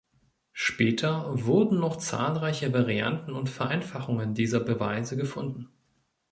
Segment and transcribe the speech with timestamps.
[0.53, 5.69] Später wurden noch zahlreiche Varianten und Vereinfachungen dieser Beweise gefunden.